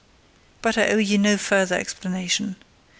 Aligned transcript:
But 0.63 0.79
I 0.79 0.87
owe 0.89 0.97
you 0.97 1.19
no 1.19 1.37
further 1.37 1.75
explanation. 1.75 2.55